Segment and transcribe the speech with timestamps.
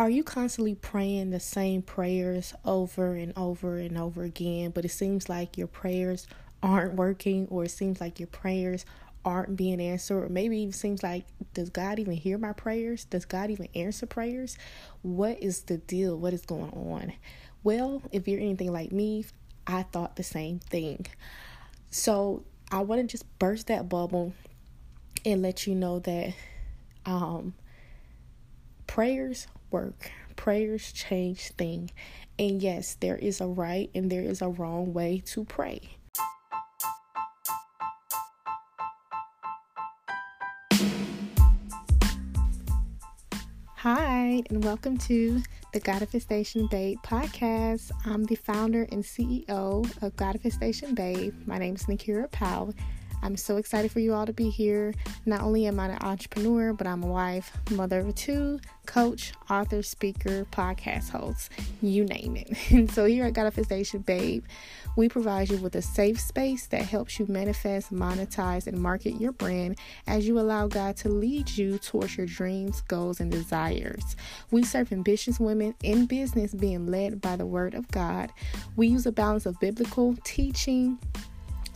[0.00, 4.92] Are you constantly praying the same prayers over and over and over again, but it
[4.92, 6.26] seems like your prayers
[6.62, 8.86] aren't working, or it seems like your prayers
[9.26, 13.04] aren't being answered, or maybe it seems like, does God even hear my prayers?
[13.04, 14.56] Does God even answer prayers?
[15.02, 16.16] What is the deal?
[16.16, 17.12] What is going on?
[17.62, 19.26] Well, if you're anything like me,
[19.66, 21.08] I thought the same thing.
[21.90, 24.32] So I want to just burst that bubble
[25.26, 26.32] and let you know that
[27.04, 27.52] um,
[28.86, 30.10] prayers work.
[30.36, 31.90] Prayers change things.
[32.38, 35.80] And yes, there is a right and there is a wrong way to pray.
[43.76, 45.40] Hi, and welcome to
[45.72, 47.90] the Godifestation Babe podcast.
[48.04, 51.34] I'm the founder and CEO of Godifestation Babe.
[51.46, 52.74] My name is Nakiara Powell,
[53.22, 54.94] I'm so excited for you all to be here.
[55.26, 59.82] Not only am I an entrepreneur, but I'm a wife, mother of two, coach, author,
[59.82, 62.56] speaker, podcast host, you name it.
[62.70, 64.44] And so here at Godifestation Babe,
[64.96, 69.32] we provide you with a safe space that helps you manifest, monetize, and market your
[69.32, 74.16] brand as you allow God to lead you towards your dreams, goals, and desires.
[74.50, 78.32] We serve ambitious women in business being led by the Word of God.
[78.76, 80.98] We use a balance of biblical teaching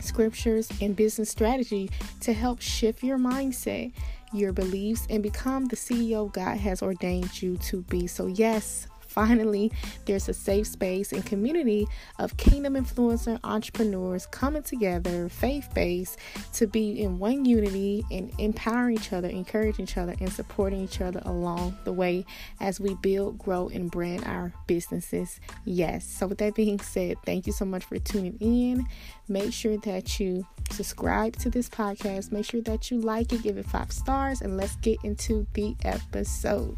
[0.05, 1.89] scriptures, and business strategy
[2.21, 3.91] to help shift your mindset,
[4.33, 8.07] your beliefs, and become the CEO God has ordained you to be.
[8.07, 9.71] So, yes, finally,
[10.05, 11.87] there's a safe space and community
[12.19, 16.19] of kingdom influencer entrepreneurs coming together, faith based,
[16.53, 20.99] to be in one unity and empowering each other, encouraging each other, and supporting each
[20.99, 22.25] other along the way
[22.59, 25.39] as we build, grow, and brand our businesses.
[25.63, 26.05] Yes.
[26.05, 28.85] So, with that being said, thank you so much for tuning in.
[29.29, 32.33] Make sure that you subscribe to this podcast.
[32.33, 35.75] Make sure that you like it, give it five stars, and let's get into the
[35.85, 36.77] episode.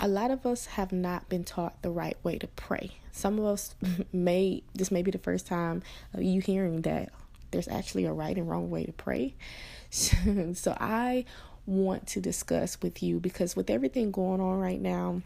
[0.00, 2.90] A lot of us have not been taught the right way to pray.
[3.12, 3.74] Some of us
[4.12, 5.82] may, this may be the first time
[6.18, 7.10] you hearing that
[7.50, 9.34] there's actually a right and wrong way to pray.
[9.90, 11.24] so I
[11.66, 15.22] want to discuss with you because with everything going on right now,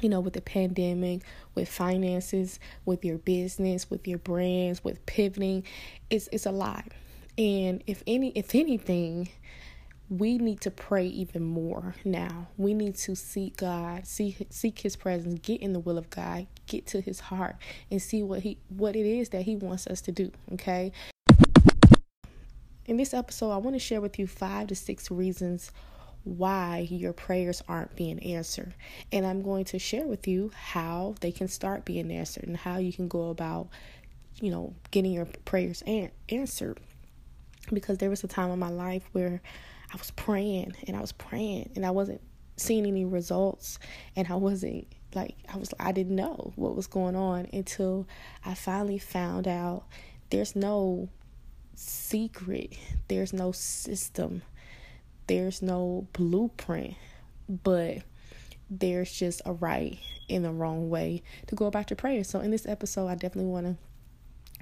[0.00, 1.22] you know, with the pandemic,
[1.54, 5.64] with finances, with your business, with your brands, with pivoting,
[6.08, 6.84] it's it's a lot.
[7.36, 9.28] And if any if anything,
[10.10, 12.48] we need to pray even more now.
[12.56, 16.48] We need to seek God, see seek his presence, get in the will of God,
[16.66, 17.56] get to his heart
[17.90, 20.90] and see what he what it is that he wants us to do, okay?
[22.86, 25.70] In this episode, I want to share with you 5 to 6 reasons
[26.24, 28.74] why your prayers aren't being answered.
[29.12, 32.78] And I'm going to share with you how they can start being answered and how
[32.78, 33.68] you can go about,
[34.40, 36.80] you know, getting your prayers an- answered.
[37.72, 39.40] Because there was a time in my life where
[39.92, 42.20] I was praying and I was praying and I wasn't
[42.56, 43.78] seeing any results
[44.16, 48.06] and I wasn't like I was I didn't know what was going on until
[48.44, 49.84] I finally found out
[50.30, 51.08] there's no
[51.74, 52.76] secret,
[53.08, 54.42] there's no system,
[55.26, 56.94] there's no blueprint,
[57.48, 57.98] but
[58.68, 62.22] there's just a right and a wrong way to go about your prayer.
[62.22, 63.76] So in this episode I definitely want to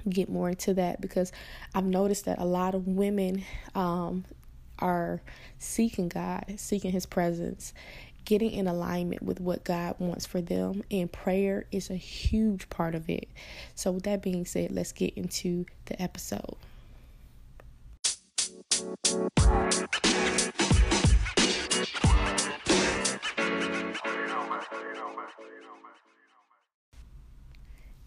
[0.09, 1.31] get more into that because
[1.75, 3.43] I've noticed that a lot of women
[3.75, 4.25] um,
[4.79, 5.21] are
[5.57, 7.73] seeking God, seeking His presence,
[8.25, 10.83] getting in alignment with what God wants for them.
[10.91, 13.27] And prayer is a huge part of it.
[13.75, 16.55] So, with that being said, let's get into the episode.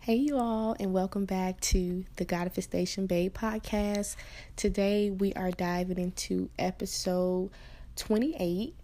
[0.02, 4.16] Hey, you all, and welcome back to the Godifestation Babe podcast.
[4.56, 7.50] Today, we are diving into episode
[7.94, 8.74] 28.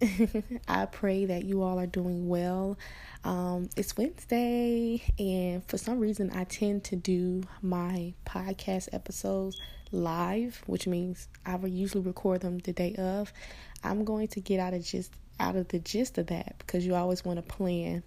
[0.69, 2.77] I pray that you all are doing well.
[3.25, 9.59] Um, it's Wednesday, and for some reason, I tend to do my podcast episodes
[9.91, 13.33] live, which means I will usually record them the day of.
[13.83, 16.95] I'm going to get out of just out of the gist of that because you
[16.95, 18.03] always want to plan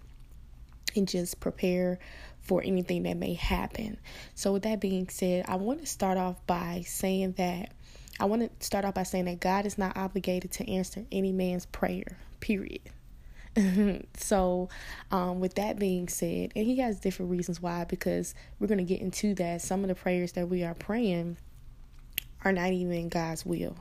[0.95, 1.99] and just prepare
[2.43, 3.99] for anything that may happen.
[4.35, 7.71] So, with that being said, I want to start off by saying that
[8.19, 11.31] I want to start off by saying that God is not obligated to answer any
[11.31, 12.81] man's prayer, period.
[14.17, 14.69] so,
[15.11, 18.83] um, with that being said, and he has different reasons why, because we're going to
[18.83, 19.61] get into that.
[19.61, 21.37] Some of the prayers that we are praying
[22.43, 23.75] are not even God's will,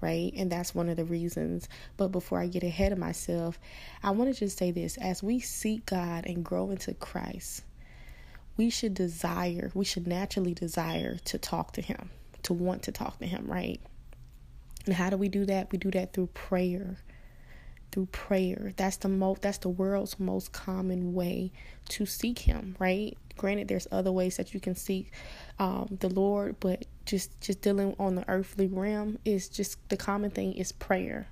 [0.00, 0.32] right?
[0.36, 1.68] And that's one of the reasons.
[1.96, 3.58] But before I get ahead of myself,
[4.02, 7.64] I want to just say this as we seek God and grow into Christ,
[8.56, 12.10] we should desire, we should naturally desire to talk to Him,
[12.44, 13.80] to want to talk to him, right?
[14.86, 15.72] And how do we do that?
[15.72, 16.98] We do that through prayer.
[17.90, 18.72] Through prayer.
[18.76, 21.52] That's the most that's the world's most common way
[21.90, 23.16] to seek him, right?
[23.36, 25.12] Granted there's other ways that you can seek
[25.58, 30.30] um, the Lord, but just just dealing on the earthly realm is just the common
[30.30, 31.28] thing is prayer.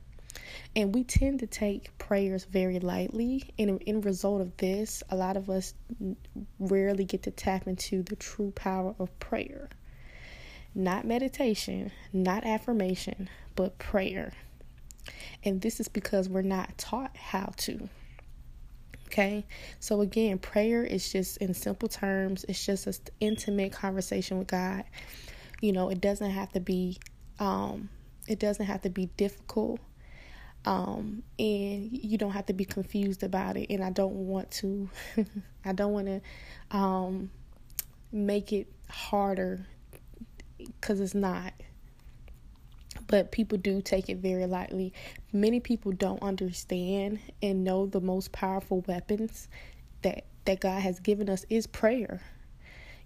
[0.74, 3.52] And we tend to take prayers very lightly.
[3.58, 5.74] And in result of this, a lot of us
[6.58, 9.68] rarely get to tap into the true power of prayer.
[10.74, 14.32] Not meditation, not affirmation, but prayer.
[15.44, 17.88] And this is because we're not taught how to.
[19.06, 19.44] Okay,
[19.78, 24.84] so again, prayer is just in simple terms, it's just an intimate conversation with God.
[25.60, 26.98] You know, it doesn't have to be,
[27.38, 27.90] um,
[28.26, 29.80] it doesn't have to be difficult
[30.64, 33.70] um, and you don't have to be confused about it.
[33.70, 34.88] And i don't want to
[35.64, 37.30] i don't want to um,
[38.10, 39.66] make it harder
[40.58, 41.52] because it's not.
[43.08, 44.92] But people do take it very lightly.
[45.32, 49.48] Many people don't understand and know the most powerful weapons
[50.02, 52.20] that that god has given us is prayer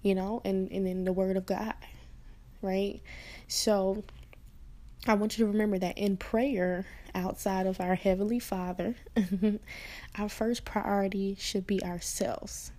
[0.02, 1.74] you know and and in the word of god
[2.62, 3.00] right?
[3.48, 4.04] So
[5.06, 8.96] I want you to remember that in prayer, outside of our Heavenly Father,
[10.18, 12.72] our first priority should be ourselves.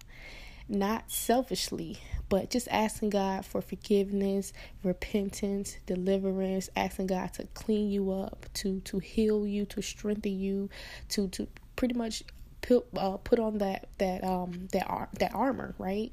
[0.70, 4.52] Not selfishly, but just asking God for forgiveness,
[4.84, 10.70] repentance, deliverance, asking God to clean you up, to to heal you, to strengthen you,
[11.10, 11.48] to to
[11.78, 12.24] pretty much
[12.62, 16.12] put uh, put on that that um that ar- that armor, right?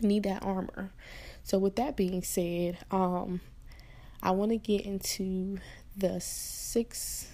[0.00, 0.90] need that armor.
[1.44, 3.40] So with that being said, um
[4.22, 5.58] I want to get into
[5.96, 7.28] the six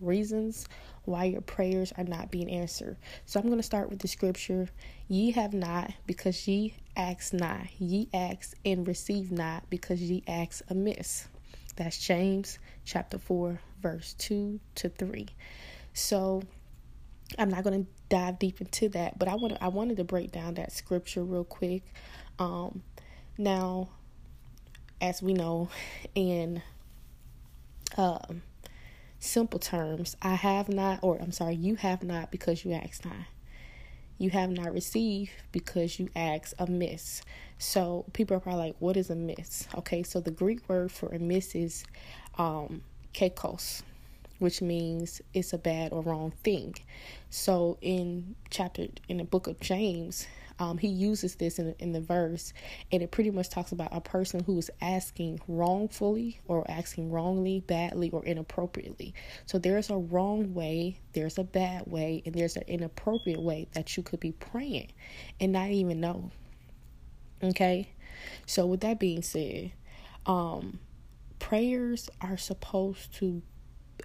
[0.00, 0.68] reasons
[1.04, 2.96] why your prayers are not being answered.
[3.24, 4.68] So I'm going to start with the scripture
[5.08, 7.60] Ye have not because ye ask not.
[7.78, 11.28] Ye ask and receive not because ye ask amiss.
[11.76, 15.26] That's James chapter 4, verse 2 to 3.
[15.94, 16.42] So
[17.38, 20.32] I'm not going to dive deep into that, but I want I wanted to break
[20.32, 21.82] down that scripture real quick.
[22.38, 22.82] Um,
[23.38, 23.90] now,
[25.00, 25.68] as we know,
[26.14, 26.62] in
[27.96, 28.42] um,
[29.18, 33.14] simple terms, I have not, or I'm sorry, you have not because you asked not.
[34.18, 37.22] You have not received because you ask amiss.
[37.58, 39.68] So people are probably like, what is amiss?
[39.74, 41.84] Okay, so the Greek word for amiss is
[42.38, 42.82] um,
[43.12, 43.82] kakos,
[44.38, 46.74] which means it's a bad or wrong thing.
[47.30, 50.26] So in chapter in the book of James,
[50.58, 52.52] um, he uses this in, in the verse,
[52.90, 57.60] and it pretty much talks about a person who is asking wrongfully or asking wrongly,
[57.60, 59.14] badly, or inappropriately.
[59.44, 63.96] So there's a wrong way, there's a bad way, and there's an inappropriate way that
[63.96, 64.92] you could be praying
[65.40, 66.30] and not even know.
[67.42, 67.90] Okay?
[68.46, 69.72] So, with that being said,
[70.24, 70.78] um,
[71.38, 73.42] prayers are supposed to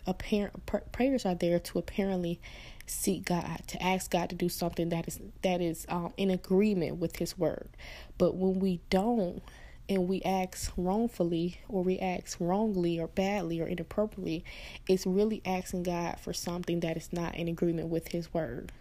[0.05, 2.39] apparent prayers are there to apparently
[2.85, 6.97] seek God, to ask God to do something that is that is um, in agreement
[6.97, 7.69] with His word.
[8.17, 9.41] But when we don't,
[9.89, 14.43] and we ask wrongfully, or we ask wrongly, or badly, or inappropriately,
[14.87, 18.71] it's really asking God for something that is not in agreement with His word.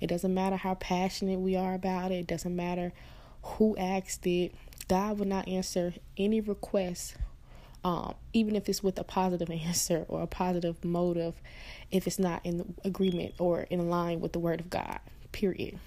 [0.00, 2.16] It doesn't matter how passionate we are about it.
[2.16, 2.92] It doesn't matter
[3.42, 4.54] who asked it.
[4.88, 7.16] God will not answer any request
[7.84, 11.34] um, even if it's with a positive answer or a positive motive,
[11.90, 14.98] if it's not in agreement or in line with the word of God,
[15.32, 15.78] period.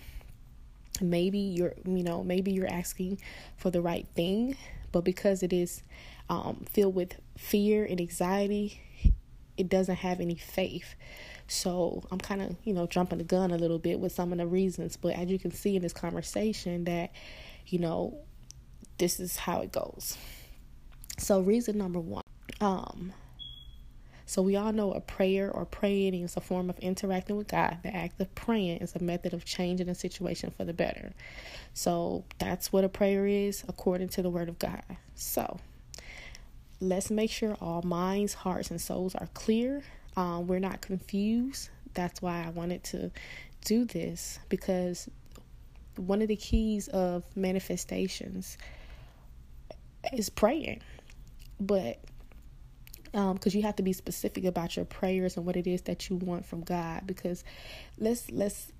[1.01, 3.19] Maybe you're, you know, maybe you're asking
[3.55, 4.57] for the right thing,
[4.91, 5.83] but because it is
[6.29, 8.81] um, filled with fear and anxiety,
[9.57, 10.95] it doesn't have any faith.
[11.47, 14.37] So I'm kind of, you know, jumping the gun a little bit with some of
[14.37, 17.11] the reasons, but as you can see in this conversation, that,
[17.67, 18.17] you know,
[18.97, 20.17] this is how it goes.
[21.17, 22.23] So, reason number one,
[22.61, 23.13] um,
[24.27, 27.77] so we all know a prayer or praying is a form of interacting with God.
[27.81, 31.13] The act of praying is a method of changing a situation for the better.
[31.73, 34.83] So that's what a prayer is according to the word of God.
[35.15, 35.59] So
[36.81, 39.81] let's make sure all minds, hearts, and souls are clear.
[40.17, 41.69] Um, we're not confused.
[41.93, 43.11] That's why I wanted to
[43.63, 45.09] do this because
[45.95, 48.57] one of the keys of manifestations
[50.11, 50.81] is praying
[51.59, 51.99] but
[53.13, 56.09] um because you have to be specific about your prayers and what it is that
[56.09, 57.43] you want from god because
[57.97, 58.71] let's let's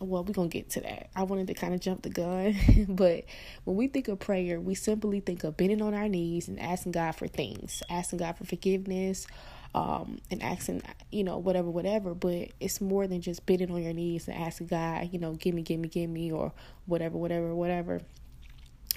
[0.00, 2.54] well we're gonna get to that i wanted to kind of jump the gun
[2.88, 3.24] but
[3.64, 6.92] when we think of prayer we simply think of bending on our knees and asking
[6.92, 9.26] god for things asking god for forgiveness
[9.74, 12.14] um, and asking, you know, whatever, whatever.
[12.14, 15.54] But it's more than just bending on your knees and asking God, you know, give
[15.54, 16.52] me, give me, give me, or
[16.86, 18.00] whatever, whatever, whatever.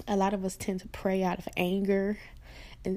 [0.08, 2.18] a lot of us tend to pray out of anger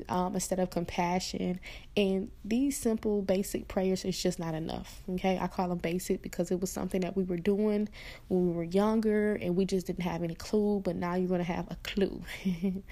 [0.10, 1.60] um, instead of compassion.
[1.96, 5.02] And these simple, basic prayers is just not enough.
[5.10, 7.90] Okay, I call them basic because it was something that we were doing
[8.28, 10.82] when we were younger, and we just didn't have any clue.
[10.84, 12.22] But now you're going to have a clue.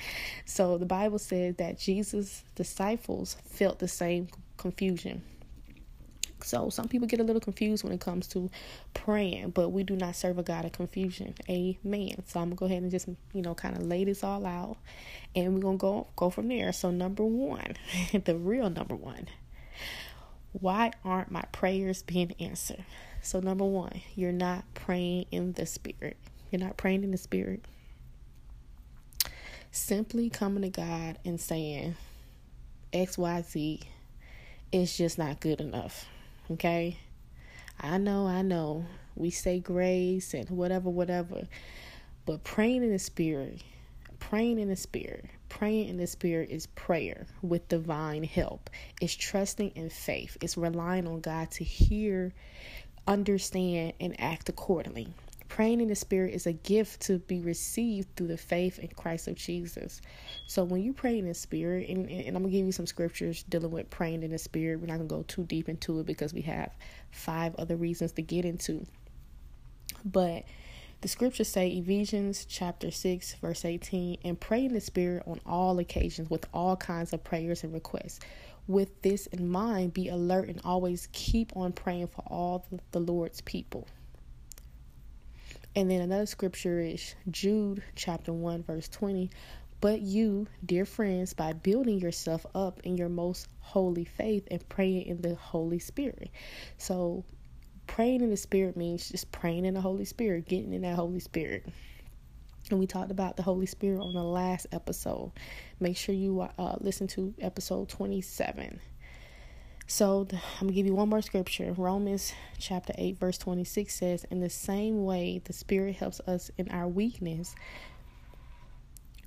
[0.45, 5.23] so the Bible says that Jesus' disciples felt the same confusion.
[6.43, 8.49] So some people get a little confused when it comes to
[8.93, 11.35] praying, but we do not serve a God of confusion.
[11.49, 12.23] Amen.
[12.25, 14.77] So I'm gonna go ahead and just you know kind of lay this all out,
[15.35, 16.71] and we're gonna go go from there.
[16.73, 17.75] So number one,
[18.25, 19.27] the real number one,
[20.51, 22.83] why aren't my prayers being answered?
[23.21, 26.17] So number one, you're not praying in the spirit.
[26.51, 27.65] You're not praying in the spirit.
[29.71, 31.95] Simply coming to God and saying
[32.91, 33.79] X Y Z
[34.71, 36.05] is just not good enough.
[36.53, 36.97] Okay?
[37.79, 38.85] I know, I know.
[39.15, 41.47] We say grace and whatever, whatever.
[42.25, 43.61] But praying in the spirit,
[44.19, 48.69] praying in the spirit, praying in the spirit is prayer with divine help.
[49.01, 50.37] It's trusting in faith.
[50.41, 52.33] It's relying on God to hear,
[53.07, 55.07] understand, and act accordingly.
[55.53, 59.27] Praying in the Spirit is a gift to be received through the faith in Christ
[59.27, 60.01] of Jesus.
[60.47, 62.87] So when you pray in the Spirit, and, and I'm going to give you some
[62.87, 65.99] scriptures dealing with praying in the Spirit, we're not going to go too deep into
[65.99, 66.71] it because we have
[67.11, 68.87] five other reasons to get into.
[70.03, 70.45] But
[71.01, 75.77] the scriptures say Ephesians chapter 6 verse 18 and pray in the spirit on all
[75.77, 78.21] occasions with all kinds of prayers and requests.
[78.65, 83.41] With this in mind, be alert and always keep on praying for all the Lord's
[83.41, 83.87] people.
[85.75, 89.31] And then another scripture is Jude chapter 1 verse 20.
[89.81, 95.07] But you, dear friends, by building yourself up in your most holy faith and praying
[95.07, 96.29] in the Holy Spirit.
[96.77, 97.25] So
[97.87, 101.19] praying in the Spirit means just praying in the Holy Spirit, getting in that Holy
[101.19, 101.65] Spirit.
[102.69, 105.33] And we talked about the Holy Spirit on the last episode.
[105.79, 108.79] Make sure you uh, listen to episode 27.
[109.85, 111.73] So I'm going to give you one more scripture.
[111.73, 116.69] Romans chapter 8, verse 26 says, In the same way, the Spirit helps us in
[116.69, 117.53] our weakness.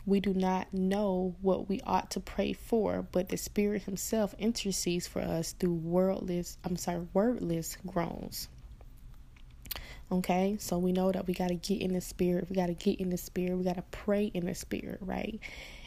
[0.06, 5.06] We do not know what we ought to pray for, but the Spirit Himself intercedes
[5.06, 8.48] for us through wordless, I'm sorry, wordless groans.
[10.10, 12.48] Okay, so we know that we got to get in the Spirit.
[12.48, 13.56] We got to get in the Spirit.
[13.58, 15.40] We got to pray in the Spirit, right?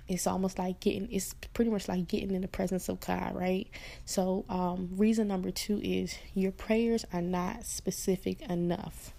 [0.10, 3.68] It's almost like getting it's pretty much like getting in the presence of God, right?
[4.06, 9.14] So, um, reason number two is your prayers are not specific enough.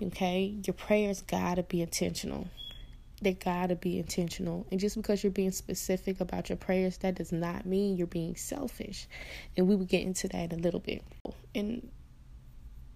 [0.00, 2.46] Okay, your prayers gotta be intentional.
[3.20, 4.66] They gotta be intentional.
[4.70, 8.36] And just because you're being specific about your prayers, that does not mean you're being
[8.36, 9.08] selfish.
[9.56, 11.02] And we will get into that in a little bit.
[11.54, 11.90] And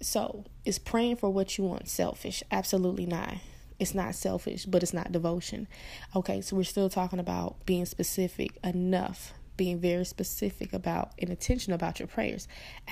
[0.01, 2.45] so, is praying for what you want selfish?
[2.53, 3.35] Absolutely not.
[3.81, 5.67] It's not selfish, but it's not devotion.
[6.15, 11.75] Okay, so we're still talking about being specific enough, being very specific about and intentional
[11.75, 12.47] about your prayers.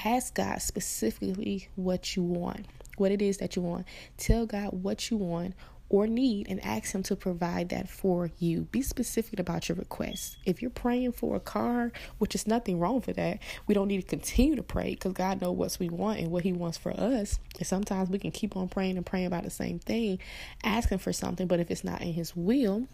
[0.04, 2.66] Ask God specifically what you want,
[2.96, 3.86] what it is that you want.
[4.16, 5.54] Tell God what you want,
[5.90, 8.62] or need and ask Him to provide that for you.
[8.70, 10.36] Be specific about your requests.
[10.44, 14.02] If you're praying for a car, which is nothing wrong for that, we don't need
[14.02, 16.92] to continue to pray because God knows what we want and what He wants for
[16.92, 17.38] us.
[17.56, 20.18] And sometimes we can keep on praying and praying about the same thing,
[20.62, 22.86] asking for something, but if it's not in His will,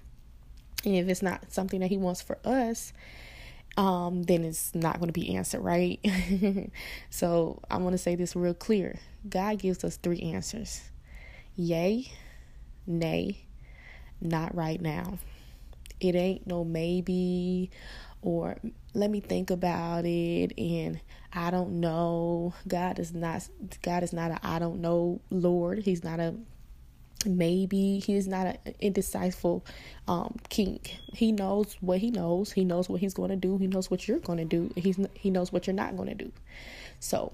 [0.85, 2.93] and if it's not something that He wants for us,
[3.77, 5.99] um, then it's not going to be answered, right?
[7.11, 10.83] so I want to say this real clear God gives us three answers
[11.57, 12.11] yay,
[12.87, 13.45] nay,
[14.21, 15.19] not right now.
[16.00, 17.71] It ain't no maybe
[18.21, 18.57] or
[18.95, 21.00] let me think about it and
[21.33, 22.55] I don't know.
[22.67, 23.49] God is not
[23.83, 25.79] God is not a I don't know Lord.
[25.79, 26.35] He's not a
[27.26, 29.62] maybe he's not an indecisive
[30.07, 30.81] um, king
[31.12, 34.07] he knows what he knows he knows what he's going to do he knows what
[34.07, 36.31] you're going to do he's he knows what you're not going to do
[37.00, 37.33] so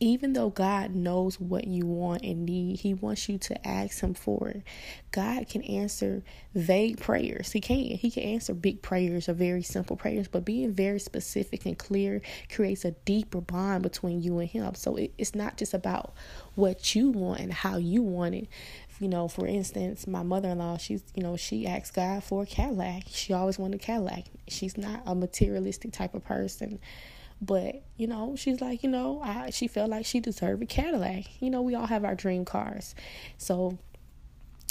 [0.00, 4.14] even though God knows what you want and need, He wants you to ask Him
[4.14, 4.62] for it.
[5.10, 6.22] God can answer
[6.54, 7.52] vague prayers.
[7.52, 7.76] He can.
[7.76, 12.22] He can answer big prayers or very simple prayers, but being very specific and clear
[12.50, 14.74] creates a deeper bond between you and Him.
[14.74, 16.14] So it, it's not just about
[16.54, 18.48] what you want and how you want it.
[19.00, 22.42] You know, for instance, my mother in law, she's, you know, she asked God for
[22.42, 23.04] a Cadillac.
[23.08, 24.24] She always wanted a Cadillac.
[24.48, 26.80] She's not a materialistic type of person.
[27.40, 31.40] But, you know, she's like, you know, I she felt like she deserved a Cadillac.
[31.40, 32.94] You know, we all have our dream cars.
[33.36, 33.78] So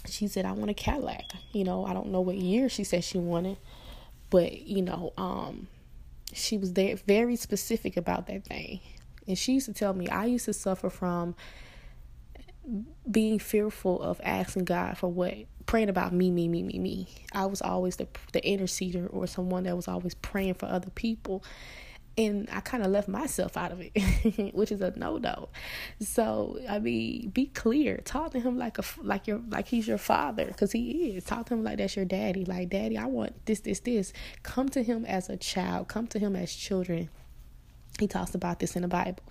[0.05, 1.23] she said, I want a Cadillac.
[1.53, 3.57] You know, I don't know what year she said she wanted,
[4.29, 5.67] but you know, um,
[6.33, 8.81] she was there very specific about that thing.
[9.27, 11.35] And she used to tell me I used to suffer from
[13.09, 17.07] being fearful of asking God for what praying about me, me, me, me, me.
[17.33, 21.43] I was always the the interceder or someone that was always praying for other people.
[22.17, 23.91] And I kind of left myself out of it,
[24.55, 25.49] which is a no no.
[25.99, 27.97] So I mean, be clear.
[28.05, 31.23] Talk to him like a like your like he's your father, because he is.
[31.25, 32.43] Talk to him like that's your daddy.
[32.43, 34.13] Like daddy, I want this, this, this.
[34.41, 35.87] Come to him as a child.
[35.89, 37.09] Come to him as children.
[37.99, 39.23] He talks about this in the Bible.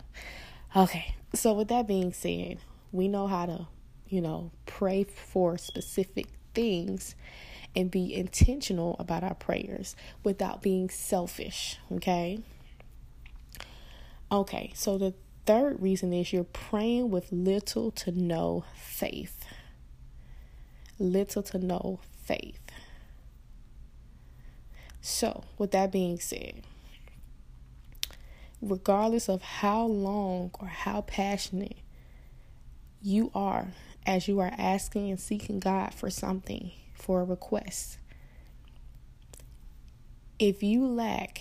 [0.74, 2.58] Okay, so with that being said,
[2.92, 3.68] we know how to
[4.08, 7.14] you know, pray for specific things
[7.74, 12.38] and be intentional about our prayers without being selfish, okay?
[14.30, 15.14] Okay, so the
[15.44, 19.46] third reason is you're praying with little to no faith.
[20.98, 22.60] Little to no faith.
[25.00, 26.62] So, with that being said,
[28.60, 31.76] regardless of how long or how passionate
[33.00, 33.68] you are
[34.04, 37.98] as you are asking and seeking God for something, for a request.
[40.40, 41.40] If you lack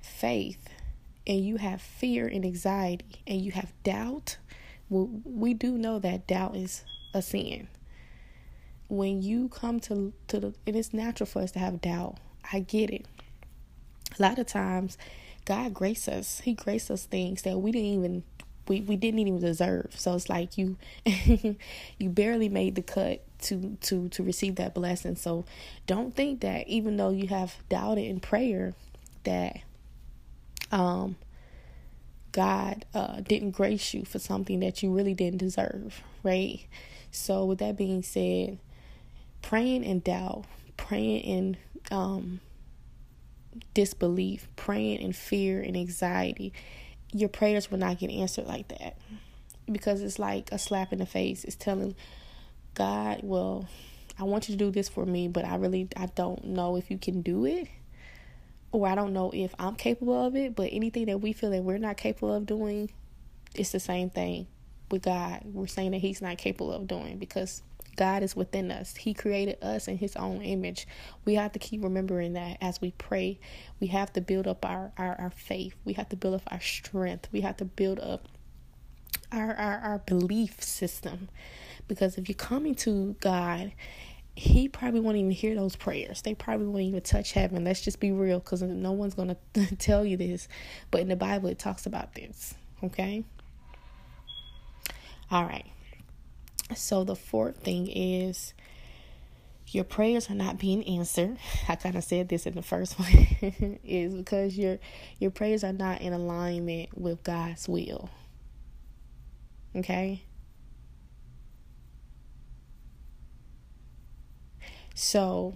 [0.00, 0.68] faith
[1.28, 4.38] and you have fear and anxiety and you have doubt,
[4.88, 7.68] well, we do know that doubt is a sin.
[8.88, 12.16] When you come to to the, and it's natural for us to have doubt.
[12.50, 13.04] I get it.
[14.18, 14.96] A lot of times,
[15.44, 16.40] God graces us.
[16.40, 18.22] He graces us things that we didn't even
[18.66, 19.94] we, we didn't even deserve.
[19.96, 25.16] So it's like you you barely made the cut to to to receive that blessing.
[25.16, 25.44] So
[25.86, 28.72] don't think that even though you have doubted in prayer
[29.24, 29.58] that
[30.70, 31.16] um
[32.30, 36.60] God uh, didn't grace you for something that you really didn't deserve, right?
[37.10, 38.58] So with that being said,
[39.40, 40.44] praying in doubt,
[40.76, 41.56] praying in
[41.90, 42.40] um
[43.74, 46.52] disbelief, praying in fear and anxiety
[47.12, 48.96] your prayers will not get answered like that
[49.70, 51.44] because it's like a slap in the face.
[51.44, 51.94] It's telling
[52.74, 53.66] God, well,
[54.18, 56.90] I want you to do this for me, but I really I don't know if
[56.90, 57.68] you can do it.
[58.70, 61.64] Or I don't know if I'm capable of it, but anything that we feel that
[61.64, 62.90] we're not capable of doing,
[63.54, 64.46] it's the same thing
[64.90, 65.40] with God.
[65.44, 67.62] We're saying that he's not capable of doing because
[67.98, 68.94] God is within us.
[68.94, 70.86] He created us in His own image.
[71.24, 73.40] We have to keep remembering that as we pray.
[73.80, 75.74] We have to build up our, our, our faith.
[75.84, 77.28] We have to build up our strength.
[77.32, 78.28] We have to build up
[79.32, 81.28] our, our, our belief system.
[81.88, 83.72] Because if you're coming to God,
[84.38, 86.22] He probably won't even hear those prayers.
[86.22, 87.64] They probably won't even touch heaven.
[87.64, 90.46] Let's just be real because no one's going to tell you this.
[90.92, 92.54] But in the Bible, it talks about this.
[92.84, 93.24] Okay?
[95.28, 95.66] All right.
[96.76, 98.54] So the fourth thing is
[99.66, 101.36] your prayers are not being answered.
[101.68, 104.78] I kind of said this in the first one is because your
[105.18, 108.08] your prayers are not in alignment with God's will.
[109.74, 110.22] Okay?
[115.00, 115.54] So,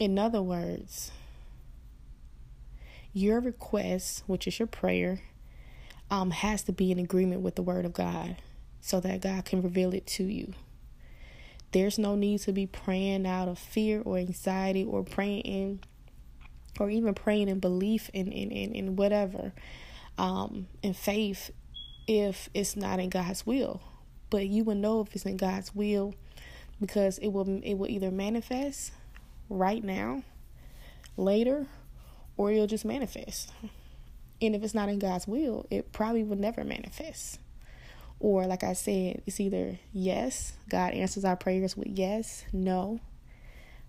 [0.00, 1.12] in other words,
[3.12, 5.20] your request, which is your prayer,
[6.10, 8.34] um, has to be in agreement with the word of God
[8.80, 10.54] so that God can reveal it to you.
[11.70, 15.80] There's no need to be praying out of fear or anxiety or praying in
[16.80, 19.52] or even praying in belief in in, in, in whatever
[20.18, 21.52] um in faith
[22.08, 23.80] if it's not in God's will.
[24.30, 26.16] But you will know if it's in God's will
[26.80, 28.92] because it will it will either manifest
[29.48, 30.22] right now,
[31.16, 31.66] later,
[32.36, 33.52] or it'll just manifest.
[34.42, 37.38] And if it's not in God's will, it probably will never manifest.
[38.20, 43.00] Or, like I said, it's either yes, God answers our prayers with yes, no,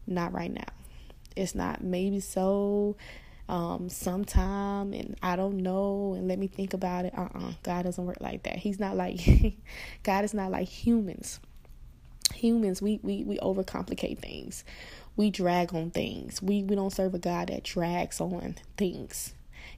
[0.07, 0.67] not right now.
[1.35, 2.95] It's not maybe so,
[3.47, 7.13] um, sometime, and I don't know, and let me think about it.
[7.17, 7.47] Uh uh-uh.
[7.47, 8.57] uh God doesn't work like that.
[8.57, 9.19] He's not like,
[10.03, 11.39] God is not like humans.
[12.33, 14.63] Humans, we, we, we overcomplicate things.
[15.15, 16.41] We drag on things.
[16.41, 19.33] We, we don't serve a God that drags on things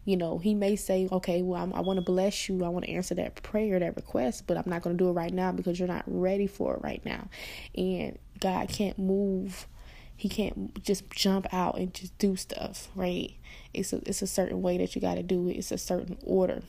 [0.05, 2.63] you know, he may say, okay, well, I'm, i want to bless you.
[2.63, 5.13] I want to answer that prayer, that request, but I'm not going to do it
[5.13, 7.27] right now because you're not ready for it right now.
[7.75, 9.67] And God can't move.
[10.15, 13.33] He can't just jump out and just do stuff, right?
[13.73, 15.57] It's a, it's a certain way that you got to do it.
[15.57, 16.61] It's a certain order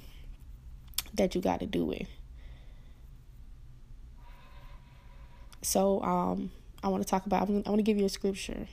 [1.15, 2.07] that you got to do it.
[5.63, 6.51] So, um,
[6.83, 8.67] I want to talk about, I want to give you a scripture.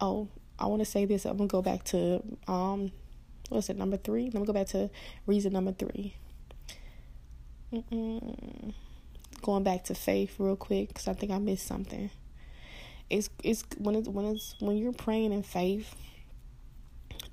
[0.00, 1.24] Oh, I want to say this.
[1.24, 2.92] I'm gonna go back to um,
[3.48, 3.76] what's it?
[3.76, 4.24] Number three.
[4.24, 4.90] Let me go back to
[5.26, 6.14] reason number 3
[7.72, 8.74] Mm-mm.
[9.42, 12.10] Going back to faith real quick because I think I missed something.
[13.10, 15.94] It's it's when it's when it's when you're praying in faith.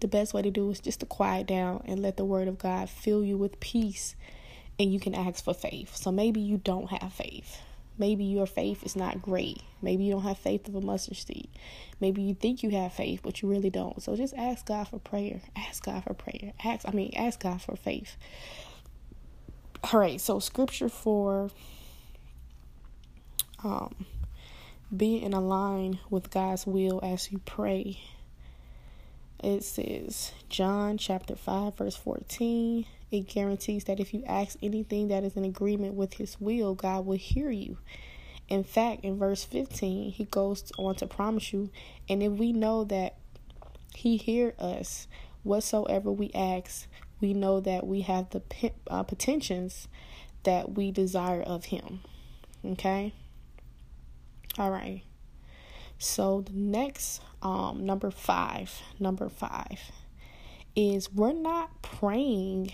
[0.04, 2.58] The best way to do is just to quiet down and let the word of
[2.58, 4.18] God fill you with peace
[4.78, 5.96] and you can ask for faith.
[5.96, 7.62] So maybe you don't have faith.
[7.98, 9.62] Maybe your faith is not great.
[9.82, 11.48] Maybe you don't have faith of a mustard seed.
[12.02, 14.04] Maybe you think you have faith, but you really don't.
[14.04, 15.40] So just ask God for prayer.
[15.56, 16.52] Ask God for prayer.
[16.62, 18.18] Ask I mean ask God for faith.
[19.86, 21.50] All right, so scripture for
[23.64, 24.06] um
[24.94, 28.02] being in a line with God's will as you pray.
[29.44, 35.24] It says John chapter 5 verse 14 it guarantees that if you ask anything that
[35.24, 37.78] is in agreement with his will, God will hear you.
[38.50, 41.70] In fact, in verse 15, he goes on to promise you,
[42.10, 43.18] and if we know that
[43.94, 45.08] he hear us
[45.44, 46.88] whatsoever we ask,
[47.22, 48.42] we know that we have the
[48.90, 49.88] uh, petitions
[50.42, 52.02] that we desire of him.
[52.66, 53.14] Okay?
[54.58, 55.04] All right.
[56.00, 59.92] So the next um number 5, number 5
[60.76, 62.72] is we're not praying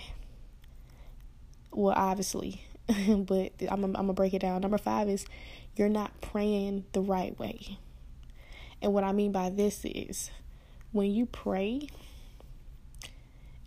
[1.72, 2.64] well, obviously,
[3.08, 4.62] but I'm, I'm gonna break it down.
[4.62, 5.26] Number five is
[5.76, 7.78] you're not praying the right way.
[8.82, 10.32] And what I mean by this is
[10.92, 11.88] when you pray,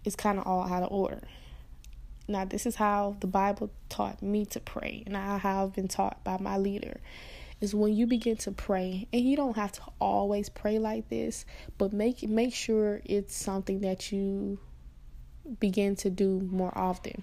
[0.04, 1.22] it's kind of all out of order.
[2.28, 6.22] Now, this is how the Bible taught me to pray, and I have been taught
[6.24, 7.00] by my leader.
[7.62, 11.46] Is when you begin to pray, and you don't have to always pray like this,
[11.78, 14.58] but make make sure it's something that you
[15.60, 17.22] begin to do more often.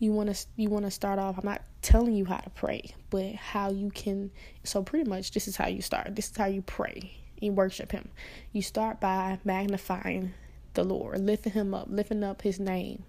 [0.00, 2.82] You want to you want to start off i'm not telling you how to pray
[3.08, 4.30] but how you can
[4.62, 6.14] so pretty much this is how you start.
[6.14, 8.08] This is how you pray and worship him.
[8.52, 10.34] You start by magnifying
[10.74, 13.04] the lord lifting him up lifting up his name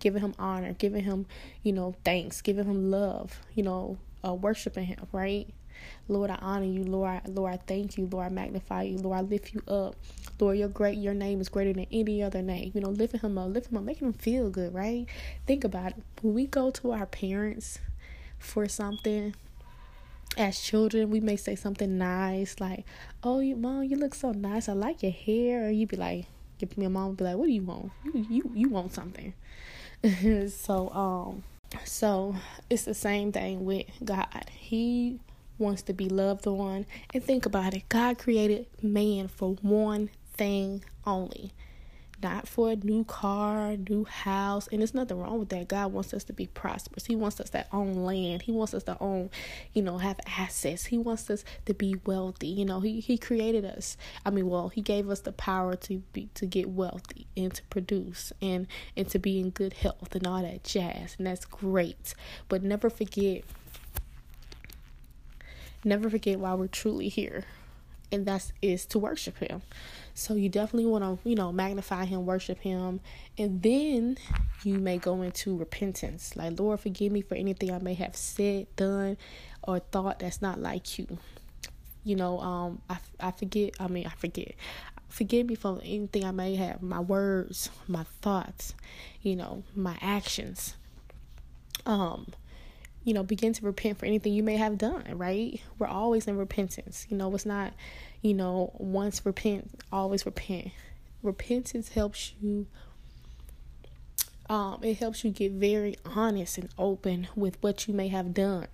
[0.00, 1.26] giving him honor giving him
[1.62, 5.52] you know thanks giving him love you know uh, worshiping him right
[6.08, 6.84] Lord, I honor you.
[6.84, 8.08] Lord, I, Lord, I thank you.
[8.10, 8.98] Lord, I magnify you.
[8.98, 9.96] Lord, I lift you up.
[10.40, 10.98] Lord, you're great.
[10.98, 12.72] Your name is greater than any other name.
[12.74, 15.06] You know, lifting him up, lifting him up, making him feel good, right?
[15.46, 16.02] Think about it.
[16.20, 17.78] When we go to our parents
[18.38, 19.34] for something,
[20.36, 22.84] as children, we may say something nice like,
[23.22, 24.68] "Oh, you mom, you look so nice.
[24.68, 26.24] I like your hair." Or you'd be like,
[26.58, 27.92] "Give me a mom." Be like, "What do you want?
[28.04, 29.34] You you you want something?"
[30.48, 31.42] so um,
[31.84, 32.36] so
[32.70, 34.50] it's the same thing with God.
[34.50, 35.18] He
[35.58, 36.86] wants to be loved on.
[37.14, 41.52] And think about it God created man for one thing only.
[42.22, 45.68] Not for a new car, new house, and there's nothing wrong with that.
[45.68, 47.06] God wants us to be prosperous.
[47.06, 48.42] He wants us to own land.
[48.42, 49.30] He wants us to own,
[49.72, 50.86] you know, have assets.
[50.86, 52.46] He wants us to be wealthy.
[52.46, 53.96] You know, He He created us.
[54.24, 57.62] I mean, well, He gave us the power to be to get wealthy and to
[57.64, 62.14] produce and and to be in good health and all that jazz, and that's great.
[62.48, 63.44] But never forget
[65.84, 67.44] never forget why we're truly here
[68.12, 69.62] and that is to worship him
[70.14, 73.00] so you definitely want to you know magnify him worship him
[73.38, 74.16] and then
[74.62, 78.66] you may go into repentance like lord forgive me for anything i may have said
[78.76, 79.16] done
[79.62, 81.18] or thought that's not like you
[82.04, 84.54] you know um i, I forget i mean i forget
[85.08, 88.74] forgive me for anything i may have my words my thoughts
[89.22, 90.76] you know my actions
[91.86, 92.26] um
[93.04, 95.60] you know, begin to repent for anything you may have done, right?
[95.78, 97.06] We're always in repentance.
[97.08, 97.72] You know, it's not,
[98.22, 100.68] you know, once repent, always repent.
[101.22, 102.66] Repentance helps you
[104.50, 108.66] um it helps you get very honest and open with what you may have done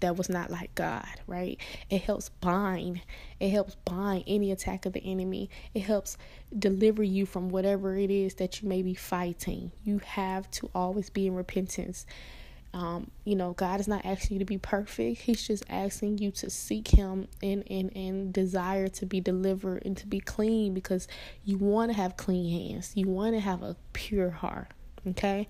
[0.00, 1.58] that was not like God, right?
[1.90, 3.02] It helps bind.
[3.38, 5.50] It helps bind any attack of the enemy.
[5.74, 6.16] It helps
[6.58, 9.72] deliver you from whatever it is that you may be fighting.
[9.84, 12.06] You have to always be in repentance
[12.72, 15.22] um, you know, God is not asking you to be perfect.
[15.22, 19.96] He's just asking you to seek Him and, and, and desire to be delivered and
[19.96, 21.08] to be clean because
[21.44, 22.92] you want to have clean hands.
[22.94, 24.68] You want to have a pure heart.
[25.06, 25.48] Okay?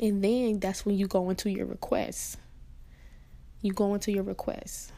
[0.00, 2.38] And then that's when you go into your requests.
[3.60, 4.90] You go into your requests.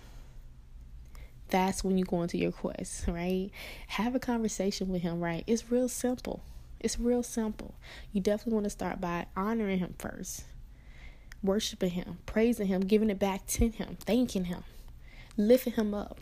[1.49, 3.51] That's when you go into your requests, right?
[3.89, 5.45] Have a conversation with Him, right?
[5.47, 6.43] It's real simple.
[6.81, 7.75] It's real simple.
[8.13, 10.45] You definitely want to start by honoring Him first
[11.43, 14.65] worshiping Him, praising Him, giving it back to Him, thanking Him,
[15.37, 16.19] lifting Him up.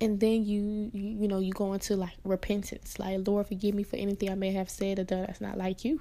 [0.00, 3.82] And then you, you, you know, you go into like repentance, like Lord, forgive me
[3.82, 6.00] for anything I may have said or done that's not like you.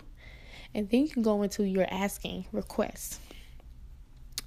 [0.74, 3.20] And then you can go into your asking requests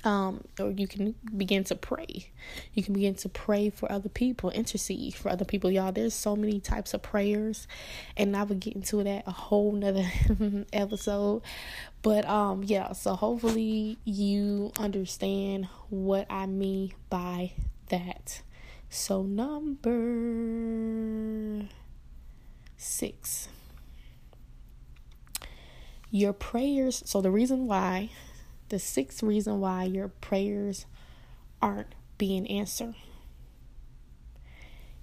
[0.05, 2.31] um, or you can begin to pray.
[2.75, 5.71] You can begin to pray for other people, intercede for other people.
[5.71, 7.67] Y'all, there's so many types of prayers,
[8.17, 10.07] and I would get into that a whole nother
[10.73, 11.43] episode.
[12.03, 17.53] But um, yeah, so hopefully you understand what I mean by
[17.89, 18.43] that.
[18.89, 19.91] So number
[22.77, 23.49] six
[26.11, 28.11] Your prayers, so the reason why,
[28.71, 30.87] the sixth reason why your prayers
[31.61, 32.95] aren't being answered.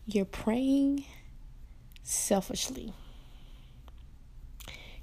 [0.05, 1.05] You're praying
[2.01, 2.93] selfishly.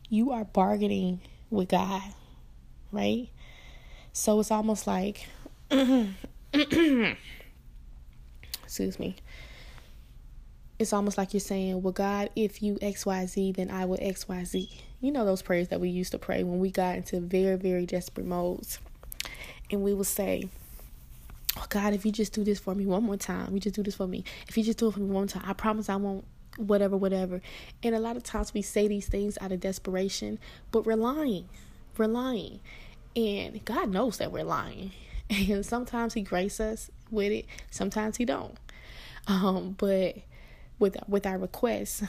[0.08, 2.02] You are bargaining with God,
[2.90, 3.28] right?
[4.12, 5.28] So it's almost like,
[8.64, 9.16] excuse me,
[10.84, 14.70] it's almost like you're saying, Well, God, if you XYZ, then I will XYZ.
[15.00, 17.86] You know those prayers that we used to pray when we got into very, very
[17.86, 18.78] desperate modes.
[19.70, 20.50] And we would say,
[21.56, 23.82] Oh God, if you just do this for me one more time, you just do
[23.82, 24.24] this for me.
[24.46, 26.26] If you just do it for me one time, I promise I won't
[26.58, 27.40] whatever, whatever.
[27.82, 30.38] And a lot of times we say these things out of desperation,
[30.70, 31.48] but we're lying.
[31.96, 32.60] We're lying.
[33.16, 34.92] And God knows that we're lying.
[35.30, 38.58] And sometimes he graces us with it, sometimes he don't.
[39.26, 40.18] Um, but
[40.78, 42.02] with with our requests.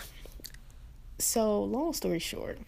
[1.18, 2.60] So, long story short,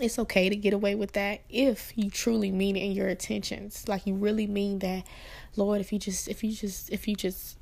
[0.00, 3.88] it's okay to get away with that if you truly mean it in your intentions.
[3.88, 5.04] Like you really mean that,
[5.56, 7.58] Lord, if you just if you just if you just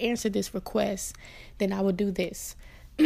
[0.00, 1.16] answer this request,
[1.58, 2.56] then I will do this.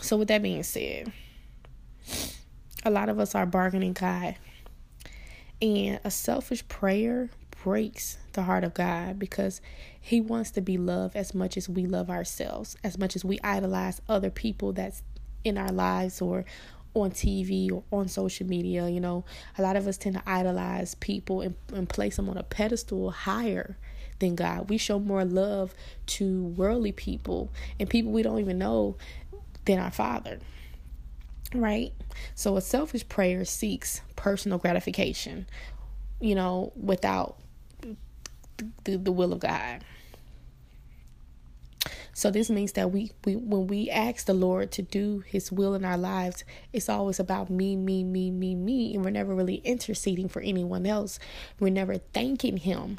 [0.00, 1.12] so with that being said,
[2.84, 4.36] a lot of us are bargaining God.
[5.60, 7.30] And a selfish prayer
[7.62, 9.60] breaks the heart of God because
[10.00, 13.38] He wants to be loved as much as we love ourselves, as much as we
[13.42, 15.02] idolize other people that's
[15.44, 16.44] in our lives or
[16.94, 18.88] on TV or on social media.
[18.88, 19.24] You know,
[19.56, 23.10] a lot of us tend to idolize people and, and place them on a pedestal
[23.10, 23.76] higher
[24.18, 24.68] than God.
[24.68, 25.74] We show more love
[26.06, 28.96] to worldly people and people we don't even know
[29.64, 30.38] than our Father.
[31.54, 31.92] Right?
[32.34, 35.46] So a selfish prayer seeks personal gratification,
[36.20, 37.38] you know, without
[38.84, 39.84] the, the will of God.
[42.12, 45.74] So this means that we, we when we ask the Lord to do his will
[45.74, 46.42] in our lives,
[46.72, 50.84] it's always about me, me, me, me, me, and we're never really interceding for anyone
[50.84, 51.20] else.
[51.60, 52.98] We're never thanking him.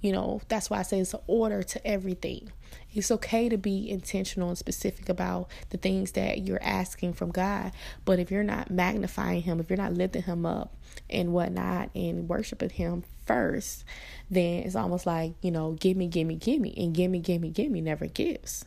[0.00, 2.52] You know, that's why I say it's an order to everything.
[2.94, 7.72] It's okay to be intentional and specific about the things that you're asking from God.
[8.04, 10.74] But if you're not magnifying Him, if you're not lifting Him up
[11.10, 13.84] and whatnot and worshiping Him first,
[14.30, 16.74] then it's almost like, you know, give me, give me, give me.
[16.76, 18.64] And give me, give me, give me never gives.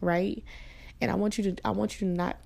[0.00, 0.44] Right?
[1.00, 2.36] And I want you to I want you to not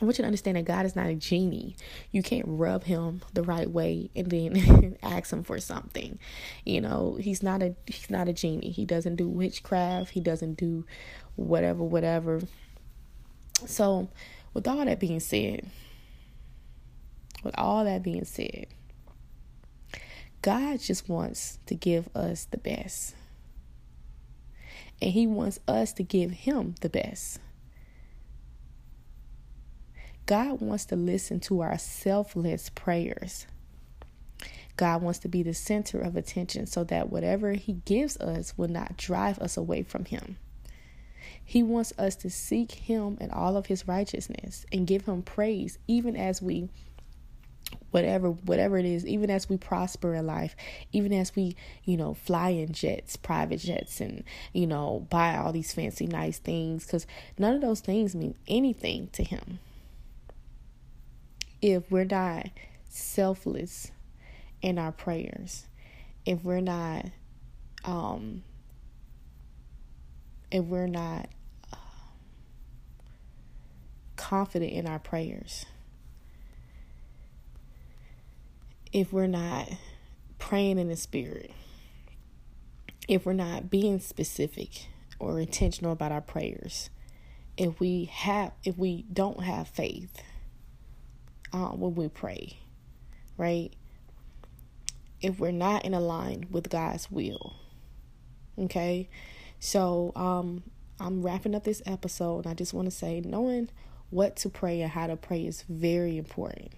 [0.00, 1.76] I want you to understand that God is not a genie.
[2.10, 6.18] You can't rub him the right way and then ask him for something.
[6.64, 8.70] You know, he's not a he's not a genie.
[8.70, 10.10] He doesn't do witchcraft.
[10.10, 10.86] He doesn't do
[11.36, 12.40] whatever whatever.
[13.66, 14.08] So,
[14.54, 15.70] with all that being said,
[17.44, 18.66] with all that being said,
[20.40, 23.14] God just wants to give us the best.
[25.00, 27.38] And he wants us to give him the best.
[30.32, 33.46] God wants to listen to our selfless prayers.
[34.78, 38.68] God wants to be the center of attention so that whatever He gives us will
[38.68, 40.38] not drive us away from Him.
[41.44, 45.78] He wants us to seek Him and all of His righteousness and give Him praise,
[45.86, 46.70] even as we
[47.90, 50.56] whatever whatever it is even as we prosper in life
[50.92, 55.52] even as we you know fly in jets private jets and you know buy all
[55.52, 57.06] these fancy nice things cuz
[57.38, 59.58] none of those things mean anything to him
[61.62, 62.48] if we're not
[62.88, 63.92] selfless
[64.60, 65.66] in our prayers,
[66.26, 67.06] if we're not,
[67.84, 68.42] um,
[70.50, 71.28] if we're not
[71.72, 71.76] uh,
[74.16, 75.64] confident in our prayers,
[78.92, 79.68] if we're not
[80.38, 81.52] praying in the spirit,
[83.08, 84.88] if we're not being specific
[85.20, 86.90] or intentional about our prayers,
[87.56, 90.22] if we have, if we don't have faith,
[91.52, 92.58] when we pray,
[93.36, 93.70] right?
[95.20, 97.54] If we're not in line with God's will,
[98.58, 99.08] okay?
[99.60, 100.64] So, um,
[100.98, 103.68] I'm wrapping up this episode, and I just want to say knowing
[104.10, 106.72] what to pray and how to pray is very important,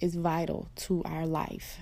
[0.00, 1.78] it's vital to our life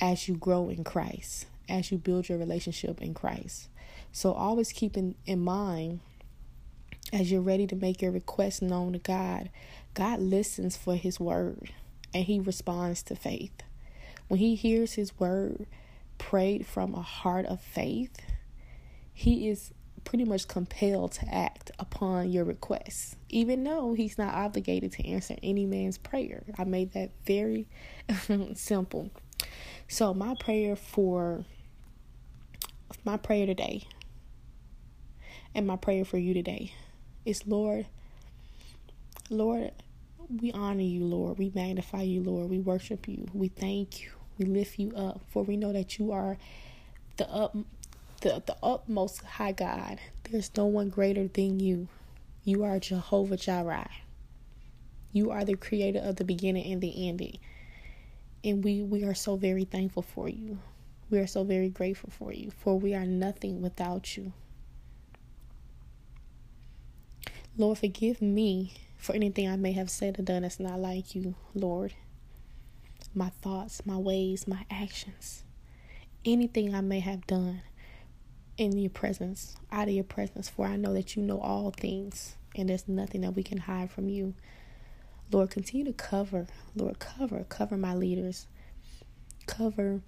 [0.00, 3.68] as you grow in Christ, as you build your relationship in Christ.
[4.12, 6.00] So, always keeping in mind
[7.12, 9.50] as you're ready to make your request known to God,
[9.94, 11.70] God listens for his word
[12.14, 13.62] and he responds to faith.
[14.28, 15.66] When he hears his word
[16.18, 18.16] prayed from a heart of faith,
[19.12, 19.72] he is
[20.04, 25.36] pretty much compelled to act upon your request, even though he's not obligated to answer
[25.42, 26.42] any man's prayer.
[26.58, 27.66] I made that very
[28.54, 29.10] simple.
[29.88, 31.44] So, my prayer for
[33.04, 33.86] my prayer today
[35.54, 36.72] and my prayer for you today
[37.24, 37.86] is Lord,
[39.30, 39.70] Lord,
[40.28, 41.38] we honor you, Lord.
[41.38, 42.50] We magnify you, Lord.
[42.50, 43.26] We worship you.
[43.32, 44.10] We thank you.
[44.38, 46.36] We lift you up, for we know that you are
[47.16, 47.56] the up
[48.20, 49.98] the, the utmost high God.
[50.24, 51.88] There's no one greater than you.
[52.44, 53.90] You are Jehovah Jireh.
[55.12, 57.38] You are the creator of the beginning and the ending.
[58.44, 60.58] And we, we are so very thankful for you.
[61.10, 64.32] We are so very grateful for you, for we are nothing without you.
[67.56, 71.34] Lord, forgive me for anything I may have said or done that's not like you,
[71.54, 71.94] Lord.
[73.14, 75.42] My thoughts, my ways, my actions,
[76.24, 77.62] anything I may have done
[78.58, 82.36] in your presence, out of your presence, for I know that you know all things
[82.54, 84.34] and there's nothing that we can hide from you.
[85.32, 88.46] Lord, continue to cover, Lord, cover, cover my leaders,
[89.46, 90.02] cover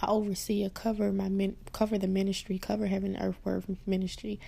[0.00, 4.40] my overseer, cover my min, cover the ministry, cover heaven and earth word ministry,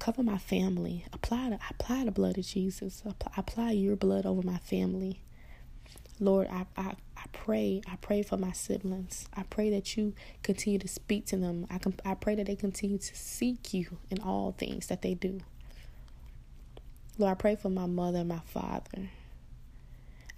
[0.00, 1.04] cover my family.
[1.12, 3.02] Apply the apply the blood of Jesus.
[3.06, 5.20] Apply, apply your blood over my family.
[6.18, 9.28] Lord, I, I I pray, I pray for my siblings.
[9.36, 11.66] I pray that you continue to speak to them.
[11.70, 15.12] I can, I pray that they continue to seek you in all things that they
[15.12, 15.40] do.
[17.18, 19.10] Lord, I pray for my mother and my father.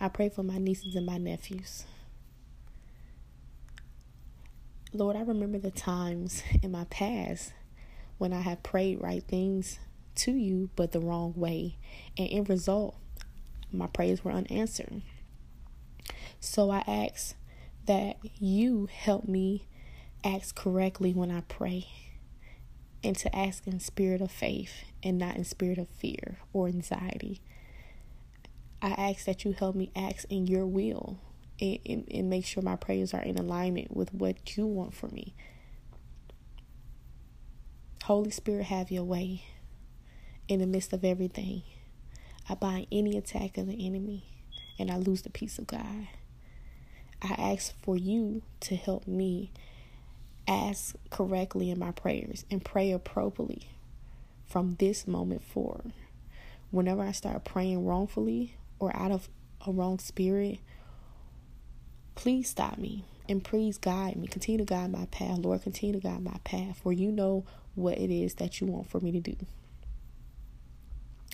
[0.00, 1.84] I pray for my nieces and my nephews.
[4.92, 7.52] Lord, I remember the times in my past
[8.22, 9.80] when I have prayed right things
[10.14, 11.76] to you, but the wrong way.
[12.16, 12.94] And in result,
[13.72, 15.02] my prayers were unanswered.
[16.38, 17.34] So I ask
[17.86, 19.66] that you help me
[20.22, 21.88] ask correctly when I pray
[23.02, 27.40] and to ask in spirit of faith and not in spirit of fear or anxiety.
[28.80, 31.18] I ask that you help me ask in your will
[31.60, 35.08] and, and, and make sure my prayers are in alignment with what you want for
[35.08, 35.34] me.
[38.04, 39.44] Holy Spirit, have your way
[40.48, 41.62] in the midst of everything.
[42.48, 44.24] I bind any attack of the enemy
[44.76, 46.08] and I lose the peace of God.
[47.22, 49.52] I ask for you to help me
[50.48, 53.68] ask correctly in my prayers and pray appropriately
[54.46, 55.92] from this moment forward.
[56.72, 59.28] Whenever I start praying wrongfully or out of
[59.64, 60.58] a wrong spirit,
[62.16, 64.26] please stop me and please guide me.
[64.26, 65.38] Continue to guide my path.
[65.38, 68.88] Lord, continue to guide my path, for you know what it is that you want
[68.88, 69.36] for me to do.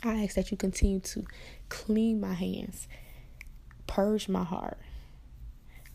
[0.05, 1.24] I ask that you continue to
[1.68, 2.87] clean my hands,
[3.87, 4.79] purge my heart,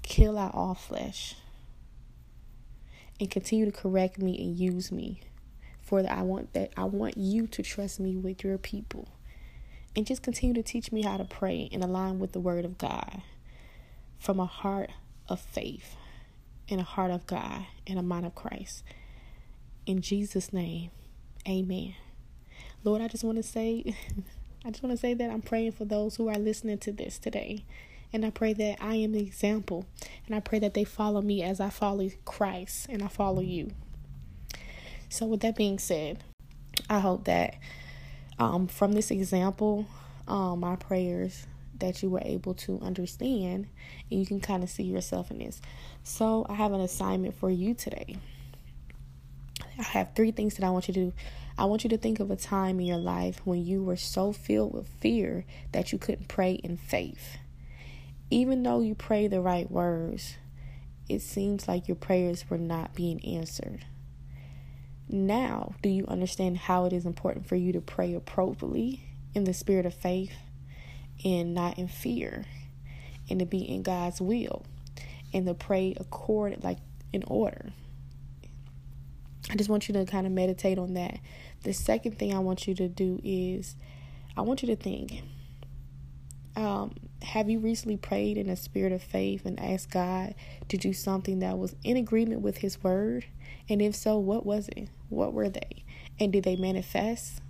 [0.02, 1.36] kill out all flesh,
[3.20, 5.22] and continue to correct me and use me.
[5.82, 9.10] For that I want that I want you to trust me with your people.
[9.96, 12.78] And just continue to teach me how to pray and align with the word of
[12.78, 13.22] God
[14.18, 14.90] from a heart
[15.28, 15.96] of faith
[16.70, 18.84] and a heart of God and a mind of Christ.
[19.86, 20.92] In Jesus' name,
[21.46, 21.96] amen.
[22.86, 23.94] Lord, I just want to say,
[24.66, 27.18] I just want to say that I'm praying for those who are listening to this
[27.20, 27.66] today.
[28.14, 29.86] And I pray that I am the example.
[30.26, 33.72] And I pray that they follow me as I follow Christ and I follow you.
[35.10, 36.24] So, with that being said,
[36.90, 37.56] I hope that
[38.40, 39.86] um, from this example,
[40.30, 41.46] um, my prayers
[41.80, 43.68] that you were able to understand
[44.10, 45.62] and you can kind of see yourself in this.
[46.04, 48.16] So, I have an assignment for you today.
[49.78, 51.14] I have three things that I want you to do.
[51.58, 54.32] I want you to think of a time in your life when you were so
[54.32, 57.38] filled with fear that you couldn't pray in faith
[58.34, 60.38] even though you pray the right words,
[61.08, 63.86] it seems like your prayers were not being answered.
[65.08, 69.04] Now, do you understand how it is important for you to pray appropriately
[69.36, 70.34] in the spirit of faith
[71.24, 72.46] and not in fear,
[73.30, 74.66] and to be in God's will,
[75.32, 76.80] and to pray according like
[77.12, 77.72] in order?
[79.50, 81.20] I just want you to kind of meditate on that.
[81.64, 83.76] The second thing I want you to do is
[84.36, 85.24] I want you to think
[86.56, 90.36] um, have you recently prayed in a spirit of faith and asked God
[90.70, 93.26] to do something that was in agreement with His word?
[93.70, 94.90] And if so, what was it?
[95.10, 95.84] What were they?
[96.20, 97.42] And did they manifest?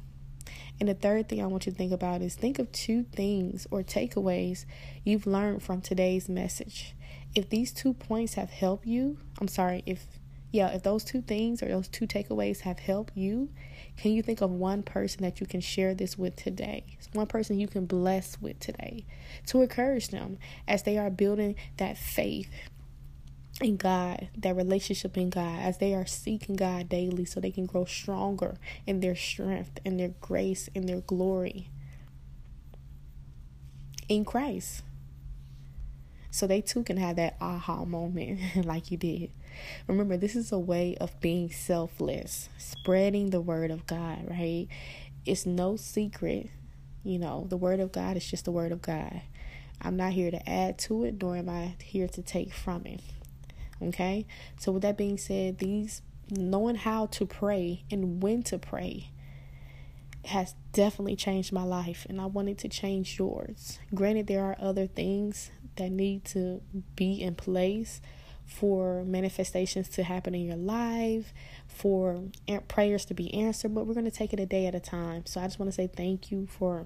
[0.79, 3.67] And the third thing I want you to think about is think of two things
[3.71, 4.65] or takeaways
[5.03, 6.95] you've learned from today's message.
[7.35, 10.05] If these two points have helped you, I'm sorry, if
[10.53, 13.49] yeah, if those two things or those two takeaways have helped you,
[13.97, 16.85] can you think of one person that you can share this with today?
[17.13, 19.03] One person you can bless with today
[19.47, 20.37] to encourage them
[20.67, 22.51] as they are building that faith
[23.61, 27.65] in God, that relationship in God, as they are seeking God daily so they can
[27.65, 31.71] grow stronger in their strength, in their grace, in their glory
[34.07, 34.83] in Christ.
[36.29, 39.31] So they too can have that aha moment like you did.
[39.87, 44.67] Remember, this is a way of being selfless, spreading the word of God, right?
[45.25, 46.49] It's no secret
[47.03, 49.21] You know, the word of God is just the word of God.
[49.81, 53.01] I'm not here to add to it, nor am I here to take from it.
[53.81, 54.25] Okay?
[54.57, 59.09] So, with that being said, these knowing how to pray and when to pray
[60.25, 63.79] has definitely changed my life, and I wanted to change yours.
[63.93, 66.61] Granted, there are other things that need to
[66.95, 67.99] be in place
[68.45, 71.33] for manifestations to happen in your life,
[71.67, 72.23] for
[72.67, 75.25] prayers to be answered, but we're going to take it a day at a time.
[75.25, 76.85] So I just want to say thank you for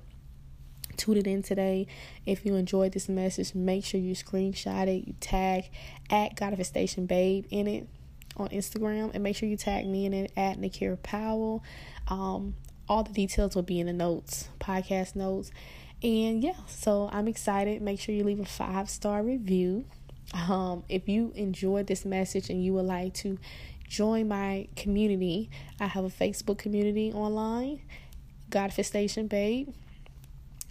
[0.95, 1.87] tuning in today.
[2.25, 5.69] If you enjoyed this message, make sure you screenshot it, you tag
[6.09, 7.87] at Godifestation Babe in it
[8.35, 11.63] on Instagram, and make sure you tag me in it at Nakiara Powell.
[12.07, 12.55] Um,
[12.87, 15.51] all the details will be in the notes, podcast notes.
[16.03, 17.81] And yeah, so I'm excited.
[17.81, 19.85] Make sure you leave a five star review.
[20.33, 23.37] Um, if you enjoyed this message and you would like to
[23.87, 25.49] join my community,
[25.79, 27.81] I have a Facebook community online,
[28.49, 29.69] Godifestation Babe,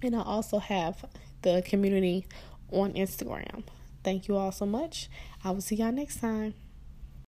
[0.03, 1.05] and I also have
[1.43, 2.27] the community
[2.71, 3.65] on Instagram.
[4.05, 5.09] Thank you all so much.
[5.43, 6.55] I will see y'all next time.